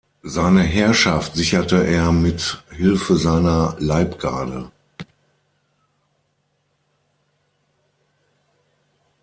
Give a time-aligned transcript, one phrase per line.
[0.23, 4.71] Seine Herrschaft sicherte er mit Hilfe seiner Leibgarde.